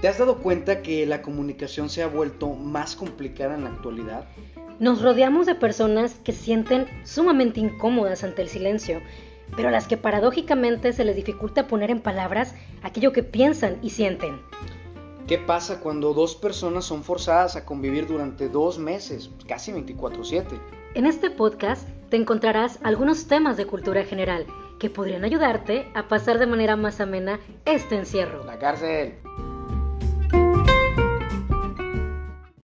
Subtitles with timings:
[0.00, 4.24] ¿Te has dado cuenta que la comunicación se ha vuelto más complicada en la actualidad?
[4.78, 9.02] Nos rodeamos de personas que sienten sumamente incómodas ante el silencio,
[9.54, 13.90] pero a las que paradójicamente se les dificulta poner en palabras aquello que piensan y
[13.90, 14.40] sienten.
[15.26, 20.58] ¿Qué pasa cuando dos personas son forzadas a convivir durante dos meses, casi 24/7?
[20.94, 24.46] En este podcast te encontrarás algunos temas de cultura general
[24.78, 28.44] que podrían ayudarte a pasar de manera más amena este encierro.
[28.44, 29.14] La cárcel.